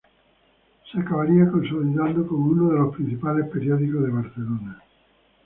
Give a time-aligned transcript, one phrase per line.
[0.91, 4.81] Se acabaría consolidando como uno de los principales periódicos de Barcelona.